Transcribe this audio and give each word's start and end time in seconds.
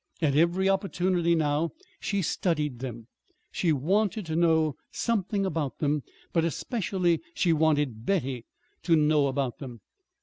At 0.19 0.35
every 0.35 0.67
opportunity 0.67 1.35
now 1.35 1.73
she 1.99 2.23
studied 2.23 2.79
them. 2.79 3.05
She 3.51 3.71
wanted 3.71 4.25
to 4.25 4.35
know 4.35 4.75
something 4.89 5.45
about 5.45 5.77
them; 5.77 6.01
but 6.33 6.43
especially 6.43 7.21
she 7.35 7.53
wanted 7.53 8.03
Betty 8.03 8.45
to 8.81 8.95
know 8.95 9.27
about 9.27 9.59
them. 9.59 9.81